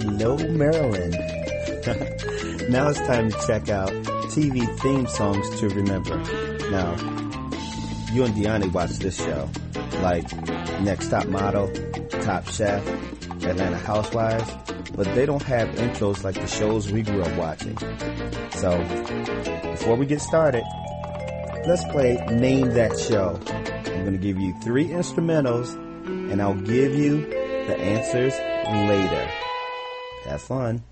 Hello, 0.00 0.36
Maryland. 0.36 1.12
now 2.70 2.88
it's 2.88 2.98
time 3.00 3.30
to 3.30 3.38
check 3.46 3.68
out 3.68 3.90
TV 4.28 4.78
theme 4.80 5.06
songs 5.06 5.60
to 5.60 5.68
remember. 5.68 6.16
Now, 6.70 6.92
you 8.12 8.24
and 8.24 8.34
Deani 8.34 8.72
watch 8.72 8.90
this 8.98 9.16
show, 9.16 9.48
like 10.02 10.30
Next 10.82 11.08
Top 11.08 11.26
Model, 11.26 11.70
Top 12.22 12.48
Chef, 12.48 12.86
Atlanta 13.44 13.78
Housewives, 13.78 14.50
but 14.94 15.06
they 15.14 15.26
don't 15.26 15.42
have 15.42 15.68
intros 15.76 16.24
like 16.24 16.34
the 16.34 16.46
shows 16.46 16.90
we 16.90 17.02
grew 17.02 17.22
up 17.22 17.36
watching. 17.36 17.76
So, 18.50 18.78
before 19.70 19.96
we 19.96 20.06
get 20.06 20.20
started, 20.20 20.64
let's 21.66 21.84
play 21.92 22.16
Name 22.30 22.70
That 22.70 22.98
Show. 22.98 23.40
I'm 23.98 24.04
going 24.04 24.16
to 24.16 24.24
give 24.24 24.38
you 24.38 24.54
three 24.62 24.86
instrumentals, 24.86 25.74
and 26.06 26.40
I'll 26.40 26.54
give 26.54 26.94
you 26.94 27.22
the 27.22 27.76
answers 27.76 28.32
later. 28.88 29.28
Have 30.24 30.40
fun. 30.40 30.84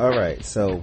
All 0.00 0.16
right, 0.16 0.42
so 0.42 0.82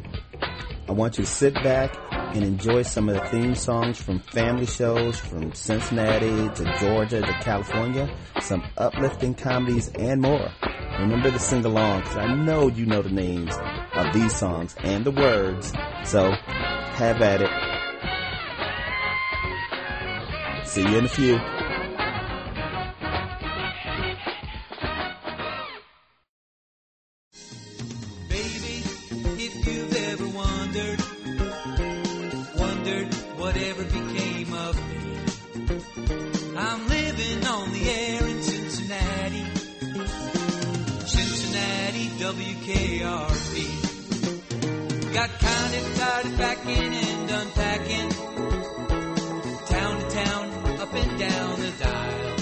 I 0.88 0.92
want 0.92 1.18
you 1.18 1.24
to 1.24 1.30
sit 1.30 1.56
back 1.56 1.98
and 2.12 2.44
enjoy 2.44 2.84
some 2.84 3.10
of 3.10 3.16
the 3.16 3.26
theme 3.30 3.56
songs 3.56 4.00
from 4.00 4.20
family 4.20 4.68
shows 4.68 5.18
from 5.18 5.56
Cincinnati 5.56 6.50
to 6.50 6.78
Georgia 6.80 7.22
to 7.22 7.34
California, 7.42 8.16
some 8.40 8.64
uplifting 8.78 9.34
comedies 9.34 9.88
and 9.96 10.22
more. 10.22 10.52
Remember 11.00 11.32
to 11.32 11.40
sing 11.40 11.66
along 11.66 12.02
because 12.02 12.18
I 12.18 12.36
know 12.36 12.68
you 12.68 12.86
know 12.86 13.02
the 13.02 13.10
names 13.10 13.58
of 13.96 14.14
these 14.14 14.36
songs 14.36 14.76
and 14.84 15.04
the 15.04 15.10
words, 15.10 15.74
so 16.06 16.30
have 16.30 17.20
at 17.20 17.42
it. 17.42 17.50
See 20.68 20.82
you 20.84 20.96
in 20.96 21.06
a 21.06 21.10
few. 21.10 21.57
WKRP. 42.28 43.54
Got 45.14 45.30
kind 45.40 45.74
of 45.76 45.84
started 45.96 46.36
packing 46.36 46.94
and 46.94 47.32
unpacking, 47.32 48.10
town 49.66 50.00
to 50.02 50.10
town, 50.10 50.46
up 50.82 50.94
and 50.94 51.20
down 51.20 51.60
the 51.62 51.72
dial. 51.80 52.36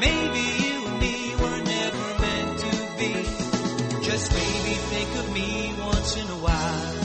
Maybe 0.00 0.42
you 0.64 0.76
and 0.84 0.98
me 0.98 1.16
were 1.40 1.60
never 1.62 2.06
meant 2.24 2.58
to 2.58 2.72
be. 2.98 3.12
Just 4.02 4.32
maybe 4.32 4.74
think 4.90 5.10
of 5.14 5.26
me 5.32 5.72
once 5.78 6.16
in 6.16 6.26
a 6.26 6.40
while. 6.42 7.02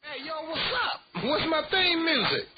Hey, 0.00 0.24
yo, 0.24 0.32
what's 0.48 0.72
up? 0.72 1.00
What's 1.22 1.46
my 1.50 1.62
theme 1.70 2.02
music? 2.02 2.57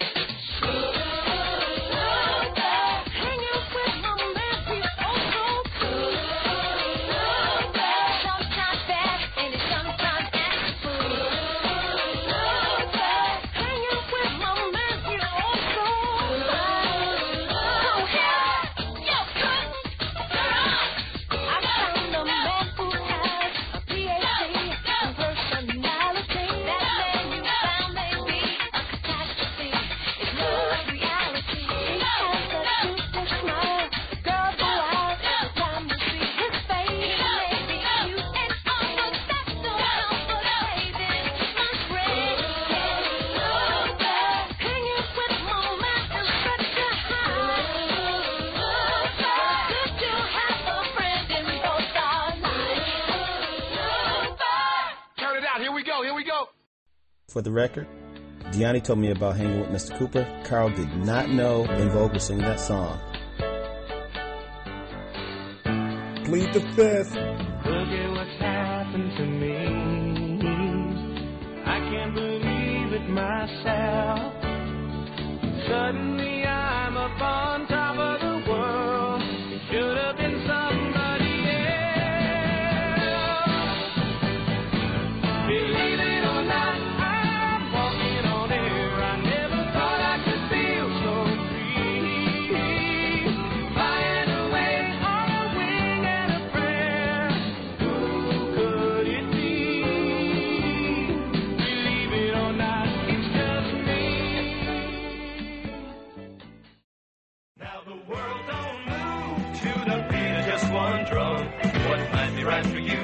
For 57.31 57.43
the 57.43 57.53
record, 57.53 57.87
Deani 58.47 58.83
told 58.83 58.99
me 58.99 59.13
about 59.13 59.37
hanging 59.37 59.61
with 59.61 59.71
Mr. 59.71 59.97
Cooper. 59.97 60.27
Carl 60.43 60.71
did 60.71 60.93
not 60.97 61.31
know 61.31 61.65
En 61.65 61.89
Vogue 61.91 62.13
was 62.15 62.25
singing 62.25 62.45
that 62.45 62.59
song. 62.59 62.99
Plead 66.25 66.53
the 66.53 66.61
fifth. 66.75 67.15
Look 67.15 67.89
at 67.89 68.11
what's 68.11 68.37
happened 68.41 69.13
to 69.17 69.27
me. 69.27 70.41
I 71.65 71.79
can't 71.89 72.15
believe 72.17 72.95
it 72.95 73.09
myself. 73.09 74.35
Suddenly 75.69 76.30
be 112.41 112.47
right 112.47 112.67
for 112.67 112.79
you 112.79 113.01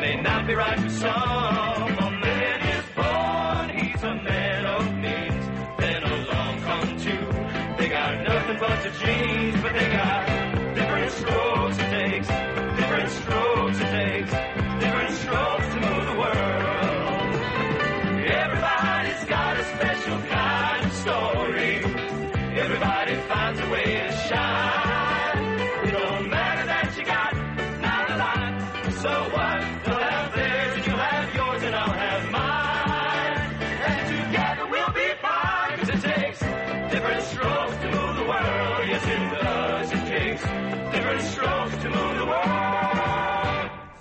may 0.00 0.20
not 0.22 0.46
be 0.46 0.54
right 0.54 0.78
for 0.78 0.90
some. 0.90 1.12
A 1.12 2.10
man 2.24 2.60
is 2.76 2.84
born, 2.94 3.68
he's 3.76 4.02
a 4.02 4.14
man 4.14 4.64
of 4.66 4.94
means. 4.94 5.44
Then 5.80 6.02
along 6.04 6.60
come 6.62 6.96
two, 6.98 7.24
a 8.54 8.58
bunch 8.60 8.86
of 8.86 8.94
jeans, 9.00 9.60
but 9.60 9.72
they 9.72 9.88
got 9.90 10.74
different 10.76 11.10
strokes 11.10 11.78
it 11.78 11.90
takes, 11.98 12.28
different 12.78 13.10
strokes 13.10 13.78
it 13.80 13.90
takes, 13.98 14.32
different 14.84 15.14
strokes 15.22 15.66
to 15.72 15.78
move 15.86 16.04
the 16.10 16.16
world. 16.22 17.34
Everybody's 18.44 19.24
got 19.24 19.58
a 19.58 19.64
special 19.74 20.18
kind 20.36 20.86
of 20.86 20.92
story. 20.92 21.74
Everybody 22.62 23.14
finds 23.28 23.60
a 23.60 23.68
way 23.70 23.84
to 24.06 24.12
shine. 24.28 24.93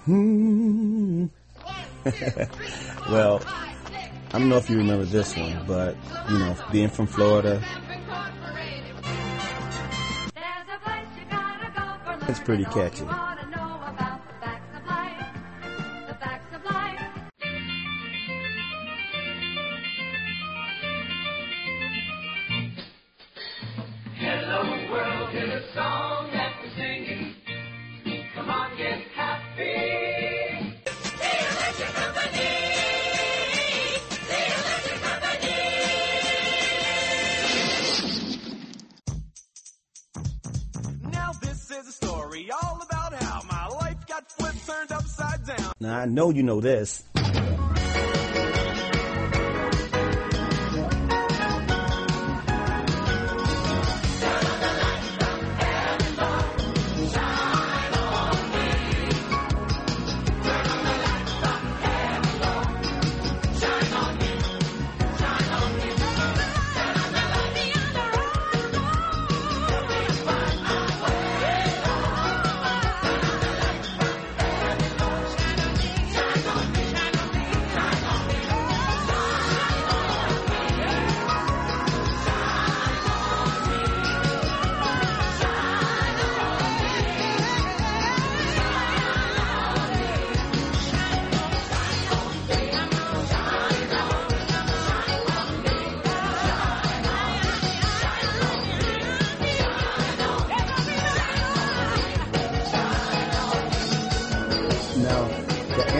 Hmm. 0.06 1.26
well, 3.10 3.42
I 4.34 4.40
don't 4.40 4.50
know 4.50 4.58
if 4.58 4.70
you 4.70 4.78
remember 4.78 5.06
this 5.06 5.36
one, 5.38 5.64
but 5.66 5.96
you 6.30 6.38
know, 6.38 6.56
being 6.72 6.90
from 6.90 7.08
Florida, 7.08 7.64
It's 12.26 12.40
pretty 12.40 12.64
catchy. 12.64 13.06
Hello 24.16 24.90
world, 24.90 25.36
a 25.36 25.74
song 25.74 26.03
now 45.84 46.00
I 46.00 46.06
know 46.06 46.30
you 46.30 46.44
know 46.44 46.62
this. 46.62 47.04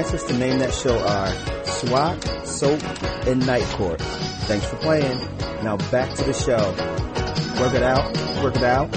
Answers 0.04 0.26
to 0.26 0.38
name 0.38 0.60
that 0.60 0.74
show 0.74 1.00
are 1.00 1.30
SWAT, 1.64 2.22
Soap, 2.46 2.82
and 3.26 3.46
Night 3.48 3.64
Court. 3.78 4.02
Thanks 4.02 4.66
for 4.66 4.76
playing. 4.76 5.18
Now 5.64 5.78
back 5.92 6.14
to 6.18 6.24
the 6.26 6.34
show. 6.34 6.72
Work 7.62 7.74
it 7.74 7.84
out, 7.84 8.44
work 8.44 8.58
it 8.58 8.64
out, 8.64 8.92